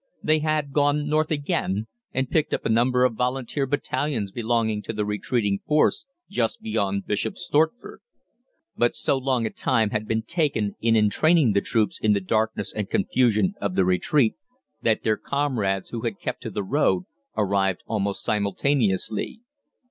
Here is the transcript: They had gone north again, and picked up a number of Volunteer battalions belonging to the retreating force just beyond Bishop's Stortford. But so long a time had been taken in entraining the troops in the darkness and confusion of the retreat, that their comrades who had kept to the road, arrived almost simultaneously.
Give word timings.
They 0.23 0.39
had 0.39 0.73
gone 0.73 1.07
north 1.07 1.29
again, 1.29 1.85
and 2.11 2.27
picked 2.27 2.55
up 2.55 2.65
a 2.65 2.69
number 2.69 3.03
of 3.03 3.13
Volunteer 3.13 3.67
battalions 3.67 4.31
belonging 4.31 4.81
to 4.81 4.93
the 4.93 5.05
retreating 5.05 5.59
force 5.67 6.07
just 6.27 6.59
beyond 6.59 7.05
Bishop's 7.05 7.47
Stortford. 7.47 7.99
But 8.75 8.95
so 8.95 9.15
long 9.15 9.45
a 9.45 9.51
time 9.51 9.91
had 9.91 10.07
been 10.07 10.23
taken 10.23 10.73
in 10.81 10.95
entraining 10.95 11.53
the 11.53 11.61
troops 11.61 11.99
in 11.99 12.13
the 12.13 12.19
darkness 12.19 12.73
and 12.73 12.89
confusion 12.89 13.53
of 13.61 13.75
the 13.75 13.85
retreat, 13.85 14.33
that 14.81 15.03
their 15.03 15.17
comrades 15.17 15.89
who 15.89 16.01
had 16.01 16.17
kept 16.19 16.41
to 16.41 16.49
the 16.49 16.63
road, 16.63 17.03
arrived 17.37 17.83
almost 17.85 18.23
simultaneously. 18.23 19.41